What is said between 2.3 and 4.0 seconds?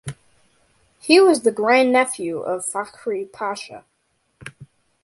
of Fakhri Pasha.